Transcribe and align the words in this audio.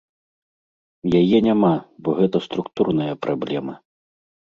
Яе 1.19 1.37
няма, 1.49 1.71
бо 2.07 2.17
гэта 2.23 2.37
структурная 2.49 3.13
праблема. 3.27 3.73